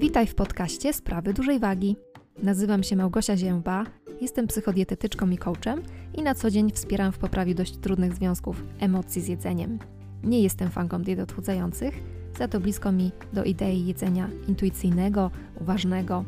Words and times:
Witaj 0.00 0.26
w 0.26 0.34
podcaście 0.34 0.92
Sprawy 0.92 1.34
Dużej 1.34 1.58
Wagi. 1.58 1.96
Nazywam 2.42 2.82
się 2.82 2.96
Małgosia 2.96 3.36
Zięba, 3.36 3.84
jestem 4.20 4.46
psychodietetyczką 4.46 5.30
i 5.30 5.38
coachem 5.38 5.82
i 6.14 6.22
na 6.22 6.34
co 6.34 6.50
dzień 6.50 6.70
wspieram 6.72 7.12
w 7.12 7.18
poprawie 7.18 7.54
dość 7.54 7.76
trudnych 7.76 8.14
związków 8.14 8.64
emocji 8.80 9.22
z 9.22 9.28
jedzeniem. 9.28 9.78
Nie 10.24 10.42
jestem 10.42 10.70
fanką 10.70 11.02
diet 11.02 11.20
odchudzających, 11.20 11.94
za 12.38 12.48
to 12.48 12.60
blisko 12.60 12.92
mi 12.92 13.10
do 13.32 13.44
idei 13.44 13.86
jedzenia 13.86 14.28
intuicyjnego, 14.48 15.30
uważnego. 15.60 16.24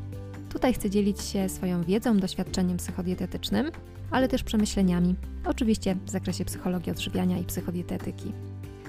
Tutaj 0.49 0.75
chcę 0.75 0.91
dzielić 0.91 1.23
się 1.23 1.49
swoją 1.49 1.83
wiedzą, 1.83 2.17
doświadczeniem 2.17 2.77
psychodietetycznym, 2.77 3.71
ale 4.11 4.29
też 4.29 4.43
przemyśleniami, 4.43 5.15
oczywiście 5.45 5.97
w 6.07 6.11
zakresie 6.11 6.45
psychologii 6.45 6.93
odżywiania 6.93 7.39
i 7.39 7.45
psychodietetyki. 7.45 8.33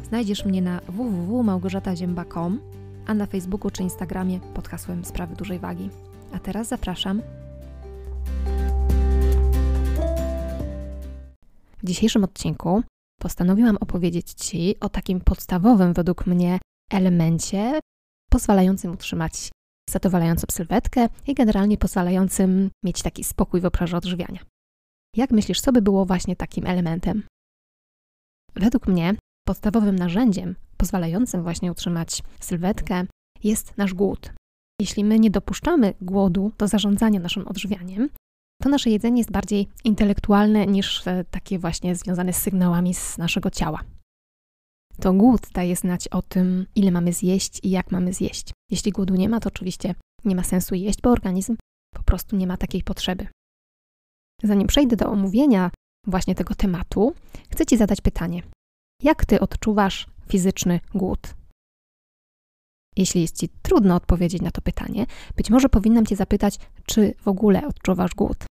Znajdziesz 0.04 0.46
mnie 0.46 0.62
na 0.62 0.82
www.małgorzataziemba.com 0.88 2.81
a 3.06 3.14
na 3.14 3.26
Facebooku 3.26 3.72
czy 3.72 3.84
Instagramie 3.84 4.40
pod 4.40 4.68
hasłem 4.68 5.06
Sprawy 5.06 5.36
Dużej 5.36 5.60
Wagi. 5.60 5.90
A 6.34 6.40
teraz 6.40 6.68
zapraszam. 6.68 7.22
W 11.78 11.86
dzisiejszym 11.86 12.24
odcinku 12.24 12.84
postanowiłam 13.22 13.78
opowiedzieć 13.78 14.34
Ci 14.34 14.80
o 14.80 14.90
takim 14.90 15.22
podstawowym 15.22 15.94
według 15.94 16.28
mnie 16.28 16.60
elemencie 16.92 17.80
pozwalającym 18.32 18.92
utrzymać 18.92 19.50
zadowalającą 19.90 20.46
sylwetkę 20.52 21.10
i 21.28 21.34
generalnie 21.34 21.78
pozwalającym 21.78 22.70
mieć 22.86 23.02
taki 23.02 23.24
spokój 23.24 23.62
w 23.62 23.66
obszarze 23.66 23.98
odżywiania. 23.98 24.40
Jak 25.16 25.32
myślisz, 25.32 25.62
co 25.62 25.72
by 25.72 25.82
było 25.82 26.06
właśnie 26.06 26.36
takim 26.36 26.66
elementem? 26.66 27.24
Według 28.56 28.88
mnie 28.88 29.16
podstawowym 29.48 29.96
narzędziem 29.96 30.56
pozwalającym 30.82 31.44
właśnie 31.44 31.72
utrzymać 31.72 32.24
sylwetkę 32.40 33.06
jest 33.44 33.78
nasz 33.78 33.94
głód. 33.94 34.34
Jeśli 34.82 35.04
my 35.04 35.20
nie 35.20 35.32
dopuszczamy 35.32 35.94
głodu 36.02 36.52
do 36.58 36.68
zarządzania 36.68 37.20
naszym 37.20 37.48
odżywianiem, 37.48 38.10
to 38.62 38.70
nasze 38.70 38.90
jedzenie 38.90 39.18
jest 39.18 39.32
bardziej 39.32 39.68
intelektualne 39.84 40.68
niż 40.68 41.08
e, 41.08 41.26
takie 41.32 41.60
właśnie 41.60 41.96
związane 41.96 42.34
z 42.34 42.38
sygnałami 42.38 42.94
z 42.94 43.18
naszego 43.18 43.50
ciała. 43.50 43.80
To 45.00 45.14
głód 45.14 45.42
daje 45.54 45.76
znać 45.76 46.08
o 46.08 46.22
tym, 46.22 46.66
ile 46.76 46.92
mamy 46.92 47.14
zjeść 47.14 47.60
i 47.64 47.70
jak 47.70 47.92
mamy 47.92 48.14
zjeść. 48.14 48.52
Jeśli 48.72 48.92
głodu 48.92 49.16
nie 49.16 49.30
ma, 49.30 49.40
to 49.40 49.48
oczywiście 49.48 49.96
nie 50.26 50.36
ma 50.36 50.44
sensu 50.44 50.76
jeść, 50.76 51.02
bo 51.02 51.10
organizm 51.10 51.56
po 51.96 52.04
prostu 52.04 52.36
nie 52.36 52.48
ma 52.48 52.58
takiej 52.58 52.84
potrzeby. 52.84 53.28
Zanim 54.44 54.68
przejdę 54.68 54.96
do 54.96 55.10
omówienia 55.10 55.72
właśnie 56.08 56.36
tego 56.36 56.56
tematu, 56.56 57.14
chcę 57.50 57.66
Ci 57.66 57.78
zadać 57.78 58.02
pytanie: 58.02 58.44
jak 59.04 59.26
Ty 59.26 59.40
odczuwasz 59.40 60.08
fizyczny 60.32 60.80
głód? 60.96 61.36
Jeśli 62.98 63.22
jest 63.22 63.40
Ci 63.40 63.50
trudno 63.62 63.96
odpowiedzieć 63.96 64.42
na 64.42 64.52
to 64.52 64.62
pytanie, 64.62 65.06
być 65.36 65.50
może 65.50 65.70
powinnam 65.70 66.06
Cię 66.06 66.16
zapytać, 66.16 66.58
czy 66.86 67.14
w 67.20 67.28
ogóle 67.28 67.68
odczuwasz 67.68 68.16
głód. 68.16 68.46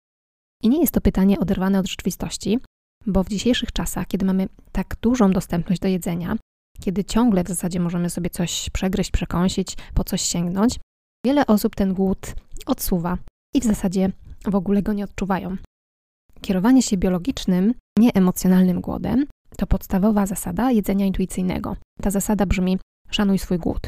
I 0.64 0.70
nie 0.70 0.82
jest 0.82 0.94
to 0.94 1.02
pytanie 1.02 1.40
oderwane 1.40 1.80
od 1.80 1.88
rzeczywistości, 1.88 2.60
bo 3.06 3.24
w 3.24 3.30
dzisiejszych 3.30 3.72
czasach, 3.72 4.08
kiedy 4.08 4.26
mamy 4.26 4.48
tak 4.72 4.96
dużą 5.02 5.32
dostępność 5.32 5.82
do 5.82 5.88
jedzenia, 5.88 6.36
kiedy 6.80 7.04
ciągle 7.04 7.44
w 7.44 7.48
zasadzie 7.48 7.80
możemy 7.80 8.10
sobie 8.10 8.30
coś 8.30 8.70
przegryźć, 8.70 9.12
przekąsić, 9.12 9.78
po 9.94 10.04
coś 10.04 10.22
sięgnąć, 10.22 10.80
wiele 11.26 11.46
osób 11.46 11.76
ten 11.76 11.94
głód 11.94 12.36
odsuwa 12.66 13.18
i 13.56 13.62
w 13.62 13.64
zasadzie 13.64 14.12
w 14.46 14.56
ogóle 14.56 14.82
go 14.82 14.94
nie 14.94 15.04
odczuwają. 15.04 15.58
Kierowanie 16.42 16.82
się 16.82 16.98
biologicznym, 16.98 17.74
nieemocjonalnym 17.98 18.82
głodem 18.82 19.26
to 19.58 19.68
podstawowa 19.68 20.26
zasada 20.26 20.72
jedzenia 20.72 21.06
intuicyjnego. 21.06 21.76
Ta 22.02 22.10
zasada 22.10 22.46
brzmi: 22.46 22.80
szanuj 23.10 23.38
swój 23.38 23.58
głód. 23.58 23.88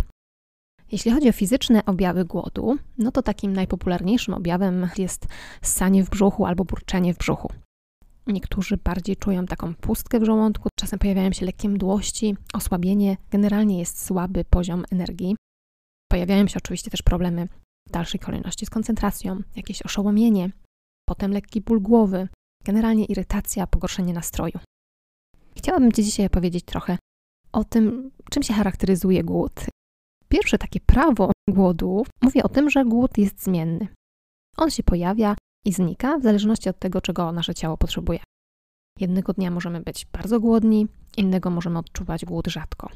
Jeśli 0.92 1.12
chodzi 1.12 1.30
o 1.30 1.34
fizyczne 1.34 1.86
objawy 1.86 2.26
głodu, 2.26 2.78
no 2.98 3.12
to 3.12 3.22
takim 3.22 3.54
najpopularniejszym 3.54 4.34
objawem 4.34 4.90
jest 4.98 5.28
ssanie 5.62 6.04
w 6.04 6.10
brzuchu 6.10 6.46
albo 6.46 6.66
burczenie 6.66 7.14
w 7.14 7.18
brzuchu. 7.18 7.50
Niektórzy 8.28 8.78
bardziej 8.78 9.18
czują 9.18 9.46
taką 9.46 9.76
pustkę 9.76 10.20
w 10.20 10.24
żołądku, 10.24 10.70
czasem 10.80 11.00
pojawiają 11.00 11.32
się 11.32 11.46
lekkie 11.46 11.70
mdłości, 11.70 12.36
osłabienie, 12.54 13.18
generalnie 13.32 13.80
jest 13.80 14.06
słaby 14.06 14.46
poziom 14.50 14.84
energii. 14.92 15.36
Pojawiają 16.12 16.48
się 16.48 16.58
oczywiście 16.58 16.92
też 16.92 17.02
problemy 17.02 17.48
w 17.88 17.92
dalszej 17.92 18.20
kolejności 18.20 18.66
z 18.66 18.70
koncentracją, 18.70 19.42
jakieś 19.56 19.82
oszołomienie, 19.82 20.52
potem 21.08 21.32
lekki 21.32 21.62
ból 21.62 21.82
głowy, 21.82 22.28
generalnie 22.66 23.06
irytacja, 23.06 23.68
pogorszenie 23.68 24.14
nastroju. 24.14 24.60
Chciałabym 25.60 25.92
Ci 25.92 26.04
dzisiaj 26.04 26.26
opowiedzieć 26.26 26.66
trochę 26.66 26.98
o 27.52 27.64
tym, 27.64 28.12
czym 28.32 28.44
się 28.44 28.54
charakteryzuje 28.54 29.24
głód. 29.24 29.66
Pierwsze 30.30 30.58
takie 30.58 30.80
prawo 30.80 31.32
głodu 31.50 32.06
mówi 32.22 32.44
o 32.44 32.50
tym, 32.50 32.70
że 32.70 32.86
głód 32.86 33.18
jest 33.18 33.44
zmienny. 33.44 33.88
On 34.58 34.70
się 34.72 34.84
pojawia 34.84 35.36
i 35.66 35.74
znika 35.74 36.18
w 36.18 36.24
zależności 36.24 36.70
od 36.70 36.80
tego, 36.80 37.02
czego 37.02 37.32
nasze 37.32 37.56
ciało 37.56 37.78
potrzebuje. 37.78 38.20
Jednego 39.00 39.34
dnia 39.34 39.52
możemy 39.52 39.82
być 39.82 40.06
bardzo 40.06 40.40
głodni, 40.40 40.88
innego 41.18 41.50
możemy 41.50 41.80
odczuwać 41.80 42.26
głód 42.26 42.48
rzadko. 42.48 42.90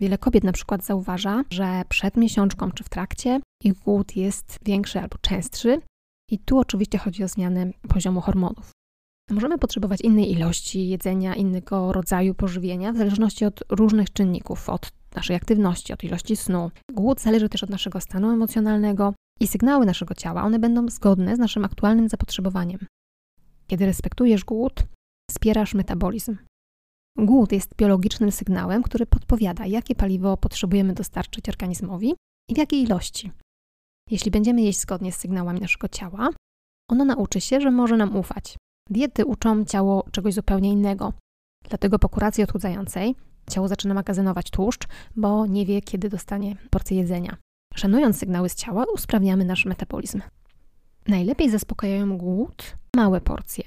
Wiele 0.00 0.18
kobiet 0.18 0.44
na 0.44 0.52
przykład 0.52 0.84
zauważa, 0.84 1.44
że 1.50 1.82
przed 1.88 2.16
miesiączką 2.16 2.70
czy 2.70 2.84
w 2.84 2.88
trakcie 2.88 3.40
ich 3.64 3.74
głód 3.74 4.16
jest 4.16 4.58
większy 4.64 5.00
albo 5.00 5.18
częstszy, 5.18 5.80
i 6.30 6.38
tu 6.38 6.58
oczywiście 6.58 6.98
chodzi 6.98 7.24
o 7.24 7.28
zmianę 7.28 7.70
poziomu 7.88 8.20
hormonów. 8.20 8.70
Możemy 9.30 9.58
potrzebować 9.58 10.00
innej 10.00 10.32
ilości 10.32 10.88
jedzenia, 10.88 11.34
innego 11.34 11.92
rodzaju 11.92 12.34
pożywienia, 12.34 12.92
w 12.92 12.96
zależności 12.96 13.44
od 13.44 13.62
różnych 13.68 14.12
czynników, 14.12 14.68
od 14.68 14.92
naszej 15.14 15.36
aktywności, 15.36 15.92
od 15.92 16.04
ilości 16.04 16.36
snu. 16.36 16.70
Głód 16.92 17.20
zależy 17.20 17.48
też 17.48 17.62
od 17.62 17.70
naszego 17.70 18.00
stanu 18.00 18.30
emocjonalnego 18.30 19.14
i 19.40 19.46
sygnały 19.46 19.86
naszego 19.86 20.14
ciała, 20.14 20.42
one 20.42 20.58
będą 20.58 20.88
zgodne 20.88 21.36
z 21.36 21.38
naszym 21.38 21.64
aktualnym 21.64 22.08
zapotrzebowaniem. 22.08 22.78
Kiedy 23.66 23.86
respektujesz 23.86 24.44
głód, 24.44 24.84
wspierasz 25.30 25.74
metabolizm. 25.74 26.36
Głód 27.18 27.52
jest 27.52 27.76
biologicznym 27.76 28.32
sygnałem, 28.32 28.82
który 28.82 29.06
podpowiada, 29.06 29.66
jakie 29.66 29.94
paliwo 29.94 30.36
potrzebujemy 30.36 30.92
dostarczyć 30.92 31.48
organizmowi 31.48 32.14
i 32.50 32.54
w 32.54 32.58
jakiej 32.58 32.82
ilości. 32.82 33.30
Jeśli 34.10 34.30
będziemy 34.30 34.62
jeść 34.62 34.80
zgodnie 34.80 35.12
z 35.12 35.16
sygnałami 35.16 35.60
naszego 35.60 35.88
ciała, 35.88 36.28
ono 36.90 37.04
nauczy 37.04 37.40
się, 37.40 37.60
że 37.60 37.70
może 37.70 37.96
nam 37.96 38.16
ufać, 38.16 38.56
Diety 38.90 39.24
uczą 39.24 39.64
ciało 39.64 40.04
czegoś 40.12 40.34
zupełnie 40.34 40.72
innego. 40.72 41.12
Dlatego 41.68 41.98
po 41.98 42.08
kuracji 42.08 42.44
odchudzającej 42.44 43.14
ciało 43.50 43.68
zaczyna 43.68 43.94
magazynować 43.94 44.50
tłuszcz, 44.50 44.88
bo 45.16 45.46
nie 45.46 45.66
wie, 45.66 45.82
kiedy 45.82 46.08
dostanie 46.08 46.56
porcję 46.70 46.96
jedzenia. 46.96 47.36
Szanując 47.74 48.18
sygnały 48.18 48.48
z 48.48 48.54
ciała, 48.54 48.84
usprawniamy 48.94 49.44
nasz 49.44 49.64
metabolizm. 49.64 50.20
Najlepiej 51.08 51.50
zaspokajają 51.50 52.18
głód 52.18 52.76
małe 52.96 53.20
porcje. 53.20 53.64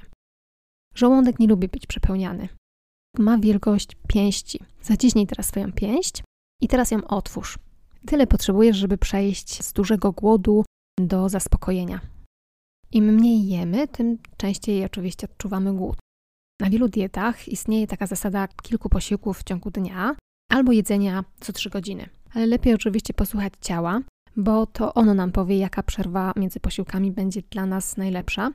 Żołądek 0.95 1.39
nie 1.39 1.47
lubi 1.47 1.67
być 1.67 1.87
przepełniany. 1.87 2.49
Ma 3.17 3.37
wielkość 3.37 3.97
pięści. 4.07 4.59
Zaciśnij 4.81 5.27
teraz 5.27 5.45
swoją 5.45 5.71
pięść 5.71 6.23
i 6.61 6.67
teraz 6.67 6.91
ją 6.91 7.07
otwórz. 7.07 7.59
Tyle 8.07 8.27
potrzebujesz, 8.27 8.77
żeby 8.77 8.97
przejść 8.97 9.63
z 9.63 9.73
dużego 9.73 10.11
głodu 10.11 10.65
do 10.99 11.29
zaspokojenia. 11.29 12.12
Im 12.93 13.05
mniej 13.05 13.47
jemy, 13.47 13.87
tym 13.87 14.17
częściej 14.37 14.85
oczywiście 14.85 15.27
odczuwamy 15.27 15.73
głód. 15.73 15.97
Na 16.61 16.69
wielu 16.69 16.87
dietach 16.87 17.47
istnieje 17.47 17.87
taka 17.87 18.07
zasada 18.07 18.47
kilku 18.47 18.89
posiłków 18.89 19.39
w 19.39 19.43
ciągu 19.43 19.71
dnia 19.71 20.15
albo 20.51 20.71
jedzenia 20.71 21.23
co 21.39 21.53
3 21.53 21.69
godziny. 21.69 22.09
Ale 22.33 22.45
lepiej 22.45 22.73
oczywiście 22.73 23.13
posłuchać 23.13 23.53
ciała, 23.61 24.01
bo 24.35 24.65
to 24.65 24.93
ono 24.93 25.13
nam 25.13 25.31
powie, 25.31 25.57
jaka 25.57 25.83
przerwa 25.83 26.33
między 26.35 26.59
posiłkami 26.59 27.11
będzie 27.11 27.41
dla 27.41 27.65
nas 27.65 27.97
najlepsza. 27.97 28.51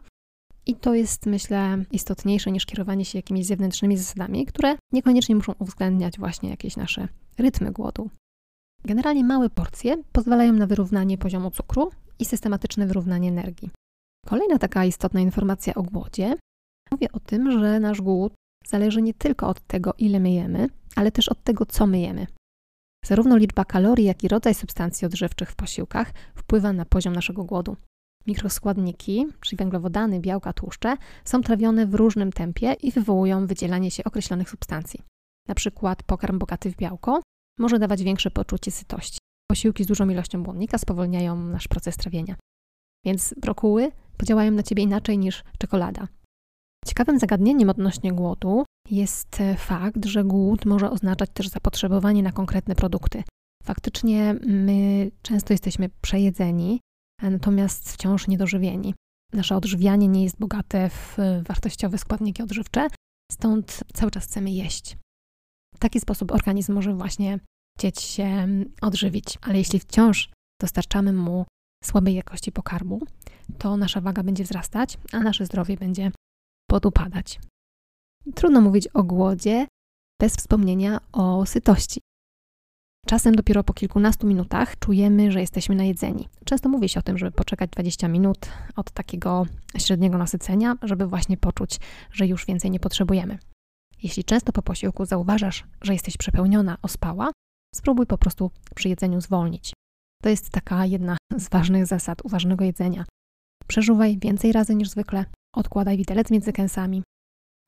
I 0.66 0.74
to 0.74 0.94
jest, 0.94 1.26
myślę, 1.26 1.84
istotniejsze 1.92 2.52
niż 2.52 2.66
kierowanie 2.66 3.04
się 3.04 3.18
jakimiś 3.18 3.46
zewnętrznymi 3.46 3.96
zasadami, 3.96 4.46
które 4.46 4.76
niekoniecznie 4.92 5.36
muszą 5.36 5.52
uwzględniać 5.58 6.18
właśnie 6.18 6.50
jakieś 6.50 6.76
nasze 6.76 7.08
rytmy 7.38 7.72
głodu. 7.72 8.10
Generalnie 8.84 9.24
małe 9.24 9.50
porcje 9.50 10.02
pozwalają 10.12 10.52
na 10.52 10.66
wyrównanie 10.66 11.18
poziomu 11.18 11.50
cukru 11.50 11.90
i 12.18 12.24
systematyczne 12.24 12.86
wyrównanie 12.86 13.28
energii. 13.28 13.70
Kolejna 14.28 14.58
taka 14.58 14.84
istotna 14.84 15.20
informacja 15.20 15.74
o 15.74 15.82
głodzie 15.82 16.36
mówi 16.90 17.12
o 17.12 17.20
tym, 17.20 17.60
że 17.60 17.80
nasz 17.80 18.00
głód 18.00 18.32
zależy 18.66 19.02
nie 19.02 19.14
tylko 19.14 19.48
od 19.48 19.60
tego, 19.60 19.94
ile 19.98 20.20
my 20.20 20.30
jemy, 20.30 20.68
ale 20.96 21.12
też 21.12 21.28
od 21.28 21.42
tego, 21.42 21.66
co 21.66 21.86
my 21.86 22.00
jemy. 22.00 22.26
Zarówno 23.04 23.36
liczba 23.36 23.64
kalorii, 23.64 24.04
jak 24.06 24.24
i 24.24 24.28
rodzaj 24.28 24.54
substancji 24.54 25.06
odżywczych 25.06 25.50
w 25.50 25.56
posiłkach 25.56 26.12
wpływa 26.34 26.72
na 26.72 26.84
poziom 26.84 27.14
naszego 27.14 27.44
głodu. 27.44 27.76
Mikroskładniki, 28.26 29.26
czyli 29.40 29.56
węglowodany, 29.56 30.20
białka, 30.20 30.52
tłuszcze, 30.52 30.96
są 31.24 31.42
trawione 31.42 31.86
w 31.86 31.94
różnym 31.94 32.32
tempie 32.32 32.72
i 32.72 32.92
wywołują 32.92 33.46
wydzielanie 33.46 33.90
się 33.90 34.04
określonych 34.04 34.50
substancji. 34.50 35.02
Na 35.48 35.54
przykład 35.54 36.02
pokarm 36.02 36.38
bogaty 36.38 36.70
w 36.70 36.76
białko 36.76 37.22
może 37.58 37.78
dawać 37.78 38.02
większe 38.02 38.30
poczucie 38.30 38.70
sytości. 38.70 39.18
Posiłki 39.50 39.84
z 39.84 39.86
dużą 39.86 40.08
ilością 40.08 40.42
błonnika 40.42 40.78
spowolniają 40.78 41.36
nasz 41.36 41.68
proces 41.68 41.96
trawienia. 41.96 42.36
Więc 43.04 43.34
brokuły 43.40 43.92
podziałają 44.18 44.50
na 44.50 44.62
ciebie 44.62 44.82
inaczej 44.82 45.18
niż 45.18 45.44
czekolada. 45.58 46.08
Ciekawym 46.86 47.18
zagadnieniem 47.18 47.70
odnośnie 47.70 48.12
głodu 48.12 48.64
jest 48.90 49.40
e, 49.40 49.56
fakt, 49.56 50.04
że 50.04 50.24
głód 50.24 50.64
może 50.64 50.90
oznaczać 50.90 51.30
też 51.34 51.48
zapotrzebowanie 51.48 52.22
na 52.22 52.32
konkretne 52.32 52.74
produkty. 52.74 53.22
Faktycznie 53.62 54.34
my 54.46 55.10
często 55.22 55.54
jesteśmy 55.54 55.90
przejedzeni, 56.00 56.80
natomiast 57.22 57.92
wciąż 57.92 58.28
niedożywieni. 58.28 58.94
Nasze 59.32 59.56
odżywianie 59.56 60.08
nie 60.08 60.24
jest 60.24 60.38
bogate 60.38 60.90
w 60.90 61.16
wartościowe 61.48 61.98
składniki 61.98 62.42
odżywcze, 62.42 62.88
stąd 63.32 63.84
cały 63.94 64.10
czas 64.10 64.24
chcemy 64.24 64.50
jeść. 64.50 64.96
W 65.74 65.78
taki 65.78 66.00
sposób 66.00 66.32
organizm 66.32 66.72
może 66.72 66.94
właśnie 66.94 67.38
chcieć 67.78 68.00
się 68.00 68.48
odżywić, 68.80 69.38
ale 69.42 69.58
jeśli 69.58 69.78
wciąż 69.78 70.30
dostarczamy 70.60 71.12
mu 71.12 71.46
słabej 71.84 72.14
jakości 72.14 72.52
pokarmu, 72.52 73.00
to 73.58 73.76
nasza 73.76 74.00
waga 74.00 74.22
będzie 74.22 74.44
wzrastać, 74.44 74.98
a 75.12 75.20
nasze 75.20 75.46
zdrowie 75.46 75.76
będzie 75.76 76.10
podupadać. 76.70 77.40
Trudno 78.34 78.60
mówić 78.60 78.88
o 78.88 79.02
głodzie 79.02 79.66
bez 80.20 80.36
wspomnienia 80.36 81.00
o 81.12 81.46
sytości. 81.46 82.00
Czasem 83.06 83.34
dopiero 83.34 83.64
po 83.64 83.74
kilkunastu 83.74 84.26
minutach 84.26 84.78
czujemy, 84.78 85.32
że 85.32 85.40
jesteśmy 85.40 85.74
najedzeni. 85.74 86.28
Często 86.44 86.68
mówi 86.68 86.88
się 86.88 87.00
o 87.00 87.02
tym, 87.02 87.18
żeby 87.18 87.32
poczekać 87.32 87.70
20 87.70 88.08
minut 88.08 88.38
od 88.76 88.90
takiego 88.90 89.46
średniego 89.78 90.18
nasycenia, 90.18 90.76
żeby 90.82 91.06
właśnie 91.06 91.36
poczuć, 91.36 91.80
że 92.12 92.26
już 92.26 92.46
więcej 92.46 92.70
nie 92.70 92.80
potrzebujemy. 92.80 93.38
Jeśli 94.02 94.24
często 94.24 94.52
po 94.52 94.62
posiłku 94.62 95.04
zauważasz, 95.04 95.64
że 95.82 95.92
jesteś 95.92 96.16
przepełniona, 96.16 96.78
ospała, 96.82 97.30
spróbuj 97.74 98.06
po 98.06 98.18
prostu 98.18 98.50
przy 98.74 98.88
jedzeniu 98.88 99.20
zwolnić. 99.20 99.72
To 100.22 100.28
jest 100.28 100.50
taka 100.50 100.86
jedna 100.86 101.16
z 101.36 101.48
ważnych 101.48 101.86
zasad 101.86 102.24
uważnego 102.24 102.64
jedzenia. 102.64 103.04
Przeżuwaj 103.66 104.18
więcej 104.18 104.52
razy 104.52 104.74
niż 104.74 104.88
zwykle, 104.88 105.24
odkładaj 105.56 105.96
widelec 105.96 106.30
między 106.30 106.52
kęsami. 106.52 107.02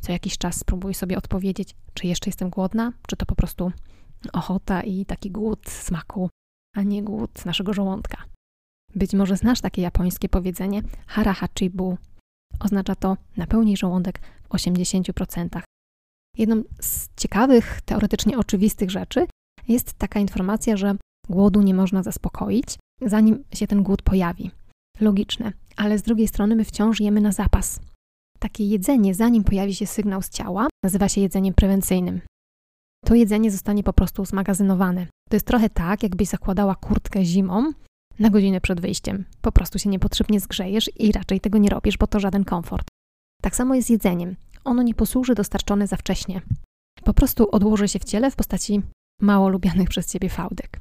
Co 0.02 0.12
jakiś 0.12 0.38
czas 0.38 0.58
spróbuj 0.58 0.94
sobie 0.94 1.18
odpowiedzieć, 1.18 1.76
czy 1.94 2.06
jeszcze 2.06 2.28
jestem 2.28 2.50
głodna, 2.50 2.92
czy 3.08 3.16
to 3.16 3.26
po 3.26 3.34
prostu 3.34 3.72
ochota 4.32 4.82
i 4.82 5.06
taki 5.06 5.30
głód 5.30 5.70
smaku, 5.70 6.28
a 6.76 6.82
nie 6.82 7.02
głód 7.02 7.44
naszego 7.44 7.72
żołądka. 7.72 8.24
Być 8.94 9.14
może 9.14 9.36
znasz 9.36 9.60
takie 9.60 9.82
japońskie 9.82 10.28
powiedzenie 10.28 10.82
hara 11.06 11.32
hachibu. 11.32 11.98
Oznacza 12.60 12.94
to 12.94 13.16
napełnij 13.36 13.76
żołądek 13.76 14.20
w 14.42 14.48
80%. 14.48 15.62
Jedną 16.36 16.62
z 16.80 17.08
ciekawych, 17.16 17.80
teoretycznie 17.84 18.38
oczywistych 18.38 18.90
rzeczy 18.90 19.26
jest 19.68 19.92
taka 19.92 20.20
informacja, 20.20 20.76
że 20.76 20.96
głodu 21.28 21.62
nie 21.62 21.74
można 21.74 22.02
zaspokoić, 22.02 22.78
zanim 23.02 23.44
się 23.54 23.66
ten 23.66 23.82
głód 23.82 24.02
pojawi. 24.02 24.50
Logiczne, 25.00 25.52
ale 25.76 25.98
z 25.98 26.02
drugiej 26.02 26.28
strony 26.28 26.56
my 26.56 26.64
wciąż 26.64 27.00
jemy 27.00 27.20
na 27.20 27.32
zapas. 27.32 27.80
Takie 28.38 28.64
jedzenie, 28.64 29.14
zanim 29.14 29.44
pojawi 29.44 29.74
się 29.74 29.86
sygnał 29.86 30.22
z 30.22 30.28
ciała, 30.28 30.68
nazywa 30.84 31.08
się 31.08 31.20
jedzeniem 31.20 31.54
prewencyjnym. 31.54 32.20
To 33.04 33.14
jedzenie 33.14 33.50
zostanie 33.50 33.82
po 33.82 33.92
prostu 33.92 34.24
zmagazynowane. 34.24 35.06
To 35.30 35.36
jest 35.36 35.46
trochę 35.46 35.70
tak, 35.70 36.02
jakbyś 36.02 36.28
zakładała 36.28 36.74
kurtkę 36.74 37.24
zimą 37.24 37.72
na 38.18 38.30
godzinę 38.30 38.60
przed 38.60 38.80
wyjściem. 38.80 39.24
Po 39.40 39.52
prostu 39.52 39.78
się 39.78 39.90
niepotrzebnie 39.90 40.40
zgrzejesz 40.40 40.90
i 40.96 41.12
raczej 41.12 41.40
tego 41.40 41.58
nie 41.58 41.70
robisz, 41.70 41.98
bo 41.98 42.06
to 42.06 42.20
żaden 42.20 42.44
komfort. 42.44 42.88
Tak 43.42 43.56
samo 43.56 43.74
jest 43.74 43.88
z 43.88 43.90
jedzeniem. 43.90 44.36
Ono 44.64 44.82
nie 44.82 44.94
posłuży 44.94 45.34
dostarczone 45.34 45.86
za 45.86 45.96
wcześnie. 45.96 46.40
Po 47.04 47.14
prostu 47.14 47.50
odłoży 47.50 47.88
się 47.88 47.98
w 47.98 48.04
ciele 48.04 48.30
w 48.30 48.36
postaci 48.36 48.82
mało 49.20 49.48
lubianych 49.48 49.88
przez 49.88 50.12
ciebie 50.12 50.28
fałdek. 50.28 50.79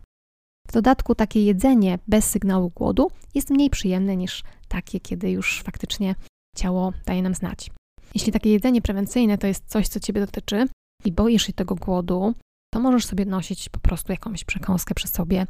W 0.69 0.71
dodatku 0.71 1.15
takie 1.15 1.45
jedzenie 1.45 1.99
bez 2.07 2.29
sygnału 2.29 2.69
głodu 2.69 3.11
jest 3.35 3.49
mniej 3.49 3.69
przyjemne 3.69 4.17
niż 4.17 4.43
takie, 4.67 4.99
kiedy 4.99 5.31
już 5.31 5.63
faktycznie 5.63 6.15
ciało 6.55 6.93
daje 7.05 7.21
nam 7.21 7.35
znać. 7.35 7.71
Jeśli 8.15 8.31
takie 8.31 8.51
jedzenie 8.51 8.81
prewencyjne 8.81 9.37
to 9.37 9.47
jest 9.47 9.65
coś, 9.65 9.87
co 9.87 9.99
ciebie 9.99 10.21
dotyczy 10.21 10.67
i 11.05 11.11
boisz 11.11 11.43
się 11.43 11.53
tego 11.53 11.75
głodu, 11.75 12.33
to 12.73 12.79
możesz 12.79 13.05
sobie 13.05 13.25
nosić 13.25 13.69
po 13.69 13.79
prostu 13.79 14.11
jakąś 14.11 14.43
przekąskę 14.43 14.95
przy 14.95 15.07
sobie. 15.07 15.47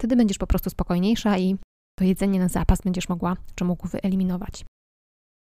Wtedy 0.00 0.16
będziesz 0.16 0.38
po 0.38 0.46
prostu 0.46 0.70
spokojniejsza 0.70 1.38
i 1.38 1.56
to 1.98 2.04
jedzenie 2.04 2.38
na 2.40 2.48
zapas 2.48 2.80
będziesz 2.82 3.08
mogła 3.08 3.36
czy 3.54 3.64
mógł 3.64 3.88
wyeliminować. 3.88 4.64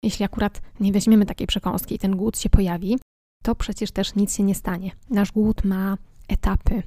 Jeśli 0.03 0.25
akurat 0.25 0.61
nie 0.79 0.91
weźmiemy 0.91 1.25
takiej 1.25 1.47
przekąski 1.47 1.95
i 1.95 1.99
ten 1.99 2.17
głód 2.17 2.37
się 2.39 2.49
pojawi, 2.49 2.97
to 3.43 3.55
przecież 3.55 3.91
też 3.91 4.15
nic 4.15 4.35
się 4.35 4.43
nie 4.43 4.55
stanie. 4.55 4.91
Nasz 5.09 5.31
głód 5.31 5.63
ma 5.63 5.97
etapy. 6.29 6.83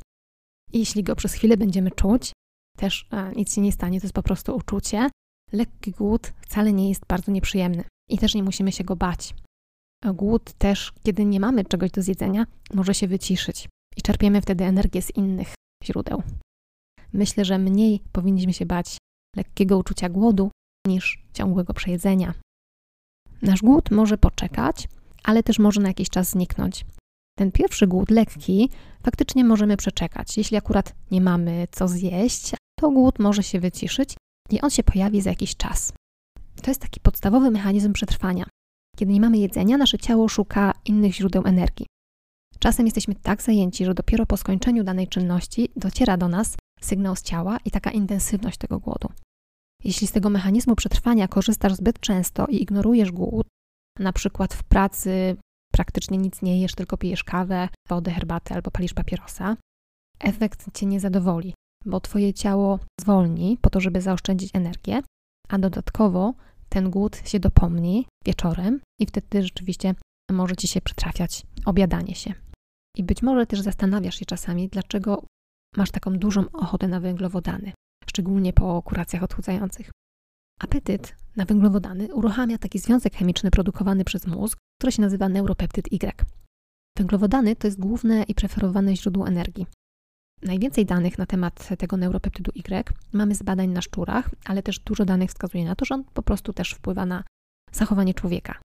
Jeśli 0.73 1.03
go 1.03 1.17
przez 1.17 1.33
chwilę 1.33 1.57
będziemy 1.57 1.91
czuć, 1.91 2.33
też 2.77 3.09
e, 3.11 3.33
nic 3.33 3.55
się 3.55 3.61
nie 3.61 3.73
stanie, 3.73 4.01
to 4.01 4.05
jest 4.05 4.15
po 4.15 4.23
prostu 4.23 4.57
uczucie. 4.57 5.09
Lekki 5.53 5.91
głód 5.91 6.33
wcale 6.41 6.73
nie 6.73 6.89
jest 6.89 7.07
bardzo 7.07 7.33
nieprzyjemny 7.33 7.85
i 8.11 8.19
też 8.19 8.35
nie 8.35 8.43
musimy 8.43 8.73
się 8.73 8.85
go 8.85 8.97
bać. 8.97 9.35
Głód 10.15 10.53
też, 10.53 10.93
kiedy 11.03 11.25
nie 11.25 11.41
mamy 11.41 11.65
czegoś 11.65 11.91
do 11.91 12.03
zjedzenia, 12.03 12.47
może 12.75 12.95
się 12.95 13.09
wyciszyć 13.09 13.69
i 13.97 14.03
czerpiemy 14.03 14.41
wtedy 14.41 14.65
energię 14.65 15.03
z 15.03 15.17
innych 15.17 15.55
źródeł. 15.85 16.23
Myślę, 17.13 17.45
że 17.45 17.59
mniej 17.59 18.01
powinniśmy 18.13 18.53
się 18.53 18.67
bać 18.67 18.97
lekkiego 19.37 19.79
uczucia 19.79 20.09
głodu 20.09 20.51
niż 20.87 21.23
ciągłego 21.33 21.75
przejedzenia. 21.75 22.35
Nasz 23.43 23.63
głód 23.63 23.91
może 23.91 24.19
poczekać, 24.19 24.89
ale 25.25 25.43
też 25.43 25.59
może 25.59 25.81
na 25.81 25.89
jakiś 25.89 26.11
czas 26.11 26.31
zniknąć. 26.31 26.85
Ten 27.41 27.53
pierwszy 27.53 27.87
głód 27.87 28.11
lekki 28.11 28.71
faktycznie 29.03 29.45
możemy 29.45 29.77
przeczekać. 29.77 30.37
Jeśli 30.37 30.57
akurat 30.57 30.95
nie 31.11 31.21
mamy 31.21 31.69
co 31.71 31.89
zjeść, 31.89 32.55
to 32.81 32.91
głód 32.91 33.19
może 33.19 33.43
się 33.43 33.61
wyciszyć 33.61 34.17
i 34.51 34.61
on 34.61 34.71
się 34.71 34.83
pojawi 34.83 35.21
za 35.21 35.31
jakiś 35.31 35.57
czas. 35.57 35.93
To 36.63 36.71
jest 36.71 36.81
taki 36.81 37.01
podstawowy 37.01 37.51
mechanizm 37.51 37.93
przetrwania. 37.93 38.45
Kiedy 38.97 39.13
nie 39.13 39.21
mamy 39.21 39.39
jedzenia, 39.39 39.77
nasze 39.77 39.99
ciało 39.99 40.29
szuka 40.29 40.73
innych 40.85 41.15
źródeł 41.15 41.43
energii. 41.47 41.87
Czasem 42.59 42.87
jesteśmy 42.87 43.15
tak 43.15 43.43
zajęci, 43.43 43.85
że 43.85 43.95
dopiero 43.95 44.27
po 44.27 44.37
skończeniu 44.37 44.85
danej 44.85 45.09
czynności 45.09 45.69
dociera 45.77 46.17
do 46.17 46.29
nas 46.29 46.57
sygnał 46.81 47.17
z 47.17 47.23
ciała 47.23 47.59
i 47.65 47.71
taka 47.71 47.91
intensywność 47.91 48.59
tego 48.59 48.79
głodu. 48.79 49.09
Jeśli 49.85 50.07
z 50.07 50.13
tego 50.13 50.31
mechanizmu 50.31 50.77
przetrwania 50.77 51.29
korzystasz 51.29 51.75
zbyt 51.75 52.01
często 52.01 52.47
i 52.47 52.63
ignorujesz 52.63 53.13
głód, 53.13 53.47
na 53.99 54.13
przykład 54.13 54.55
w 54.55 54.65
pracy 54.65 55.37
praktycznie 55.81 56.19
nic 56.19 56.43
nie 56.43 56.61
jesz, 56.61 56.75
tylko 56.75 56.97
pijesz 56.97 57.25
kawę, 57.25 57.69
wodę, 57.89 58.11
herbatę 58.11 58.55
albo 58.55 58.71
palisz 58.71 58.95
papierosa, 58.95 59.57
efekt 60.19 60.79
cię 60.79 60.87
nie 60.87 61.01
zadowoli, 61.01 61.55
bo 61.85 62.01
twoje 62.01 62.35
ciało 62.35 62.79
zwolni 63.01 63.59
po 63.61 63.71
to, 63.71 63.81
żeby 63.81 64.01
zaoszczędzić 64.01 64.51
energię, 64.55 65.03
a 65.49 65.59
dodatkowo 65.59 66.35
ten 66.69 66.91
głód 66.91 67.17
się 67.25 67.41
dopomni 67.41 68.07
wieczorem 68.27 68.81
i 69.01 69.07
wtedy 69.07 69.43
rzeczywiście 69.43 69.95
może 70.31 70.57
ci 70.57 70.69
się 70.69 70.81
przytrafiać 70.81 71.43
obiadanie 71.67 72.15
się. 72.15 72.35
I 72.97 73.05
być 73.05 73.23
może 73.23 73.47
też 73.47 73.61
zastanawiasz 73.61 74.19
się 74.19 74.25
czasami, 74.25 74.69
dlaczego 74.69 75.25
masz 75.77 75.91
taką 75.91 76.19
dużą 76.19 76.45
ochotę 76.53 76.89
na 76.89 77.01
węglowodany, 77.01 77.73
szczególnie 78.07 78.53
po 78.53 78.83
kuracjach 78.83 79.23
odchudzających. 79.23 79.91
Apetyt 80.61 81.17
na 81.37 81.45
węglowodany 81.45 82.15
uruchamia 82.15 82.59
taki 82.59 82.79
związek 82.79 83.15
chemiczny 83.15 83.51
produkowany 83.51 84.05
przez 84.05 84.27
mózg, 84.27 84.59
który 84.79 84.93
się 84.93 85.03
nazywa 85.03 85.29
neuropeptyd 85.29 85.93
Y. 85.93 86.25
Węglowodany 86.99 87.57
to 87.57 87.67
jest 87.67 87.81
główne 87.81 88.23
i 88.23 88.35
preferowane 88.35 88.97
źródło 88.97 89.29
energii. 89.29 89.67
Najwięcej 90.43 90.87
danych 90.87 91.19
na 91.19 91.27
temat 91.27 91.69
tego 91.79 91.97
neuropeptydu 91.97 92.53
Y 92.55 92.85
mamy 93.13 93.35
z 93.35 93.43
badań 93.43 93.71
na 93.71 93.83
szczurach, 93.83 94.31
ale 94.45 94.63
też 94.63 94.79
dużo 94.79 95.05
danych 95.05 95.31
wskazuje 95.31 95.65
na 95.65 95.75
to, 95.75 95.85
że 95.85 95.95
on 95.95 96.05
po 96.05 96.23
prostu 96.23 96.53
też 96.53 96.71
wpływa 96.71 97.07
na 97.07 97.25
zachowanie 97.73 98.15
człowieka. 98.15 98.61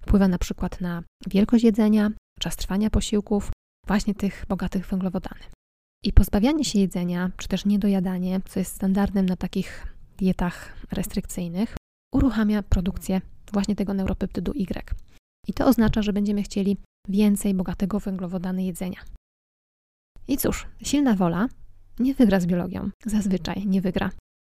Wpływa 0.00 0.28
na 0.28 0.38
przykład 0.38 0.80
na 0.80 1.02
wielkość 1.26 1.64
jedzenia, 1.64 2.10
czas 2.40 2.56
trwania 2.56 2.90
posiłków, 2.90 3.50
właśnie 3.86 4.14
tych 4.14 4.44
bogatych 4.48 4.86
węglowodany. 4.86 5.40
I 6.04 6.12
pozbawianie 6.12 6.64
się 6.64 6.78
jedzenia, 6.78 7.30
czy 7.36 7.48
też 7.48 7.64
niedojadanie, 7.64 8.40
co 8.48 8.60
jest 8.60 8.74
standardem 8.74 9.26
na 9.26 9.36
takich 9.36 9.97
dietach 10.18 10.76
restrykcyjnych, 10.92 11.76
uruchamia 12.14 12.62
produkcję 12.62 13.20
właśnie 13.52 13.76
tego 13.76 13.94
neuropeptydu 13.94 14.52
Y. 14.52 14.94
I 15.46 15.52
to 15.52 15.66
oznacza, 15.66 16.02
że 16.02 16.12
będziemy 16.12 16.42
chcieli 16.42 16.76
więcej 17.08 17.54
bogatego 17.54 18.00
węglowodany 18.00 18.64
jedzenia. 18.64 19.00
I 20.28 20.36
cóż, 20.36 20.66
silna 20.82 21.14
wola 21.14 21.48
nie 21.98 22.14
wygra 22.14 22.40
z 22.40 22.46
biologią. 22.46 22.90
Zazwyczaj 23.06 23.66
nie 23.66 23.80
wygra. 23.80 24.10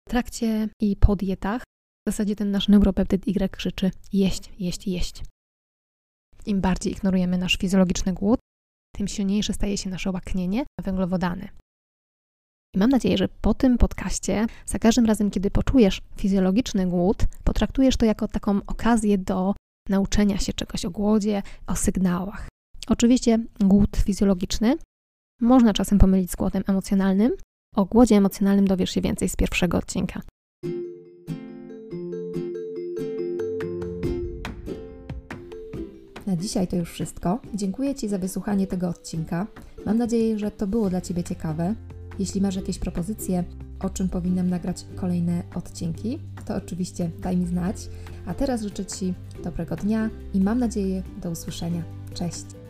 W 0.08 0.10
trakcie 0.10 0.70
i 0.82 0.96
po 0.96 1.16
dietach 1.16 1.62
w 2.08 2.12
zasadzie 2.12 2.36
ten 2.36 2.52
nasz 2.52 2.68
neuropeptyd 2.68 3.28
Y 3.28 3.50
krzyczy 3.50 3.92
jeść, 4.14 4.52
jeść, 4.60 4.88
jeść. 4.88 5.24
Im 6.46 6.62
bardziej 6.62 6.94
ignorujemy 6.94 7.38
nasz 7.38 7.58
fizjologiczny 7.58 8.14
głód, 8.14 8.40
tym 8.96 9.08
silniejsze 9.08 9.54
staje 9.54 9.78
się 9.78 9.90
nasze 9.90 10.12
łaknienie 10.12 10.64
na 10.80 10.84
węglowodany. 10.84 11.50
I 12.76 12.80
mam 12.80 12.90
nadzieję, 12.90 13.18
że 13.18 13.28
po 13.42 13.54
tym 13.54 13.78
podcaście, 13.78 14.46
za 14.66 14.80
każdym 14.80 15.06
razem, 15.06 15.32
kiedy 15.32 15.52
poczujesz 15.52 16.02
fizjologiczny 16.18 16.88
głód, 16.88 17.18
potraktujesz 17.44 17.98
to 17.98 18.06
jako 18.06 18.28
taką 18.28 18.60
okazję 18.68 19.18
do 19.18 19.54
nauczenia 19.90 20.38
się 20.38 20.54
czegoś 20.54 20.86
o 20.86 20.92
głodzie, 20.92 21.42
o 21.68 21.76
sygnałach. 21.76 22.48
Oczywiście 22.88 23.40
głód 23.60 23.98
fizjologiczny 23.98 24.78
można 25.42 25.74
czasem 25.74 26.00
pomylić 26.00 26.32
z 26.32 26.36
głodem 26.36 26.64
emocjonalnym. 26.68 27.32
O 27.76 27.86
głodzie 27.86 28.16
emocjonalnym 28.16 28.68
dowiesz 28.68 28.90
się 28.90 29.02
więcej 29.02 29.30
z 29.30 29.36
pierwszego 29.36 29.78
odcinka. 29.78 30.22
Na 36.28 36.38
dzisiaj 36.38 36.68
to 36.68 36.76
już 36.76 36.92
wszystko. 36.92 37.40
Dziękuję 37.54 37.96
Ci 37.96 38.08
za 38.08 38.18
wysłuchanie 38.18 38.68
tego 38.68 38.90
odcinka. 38.90 39.48
Mam 39.86 39.98
nadzieję, 39.98 40.40
że 40.40 40.52
to 40.52 40.68
było 40.68 40.90
dla 40.90 41.02
Ciebie 41.02 41.24
ciekawe. 41.24 41.76
Jeśli 42.20 42.42
masz 42.42 42.56
jakieś 42.56 42.80
propozycje, 42.80 43.44
o 43.80 43.90
czym 43.90 44.10
powinnam 44.10 44.50
nagrać 44.50 44.86
kolejne 44.96 45.44
odcinki, 45.56 46.20
to 46.46 46.56
oczywiście 46.56 47.12
daj 47.20 47.38
mi 47.38 47.48
znać. 47.48 47.90
A 48.26 48.34
teraz 48.34 48.62
życzę 48.62 48.86
Ci 48.86 49.14
dobrego 49.44 49.76
dnia 49.76 50.10
i 50.34 50.40
mam 50.40 50.60
nadzieję 50.60 51.04
do 51.22 51.30
usłyszenia. 51.30 51.84
Cześć! 52.14 52.63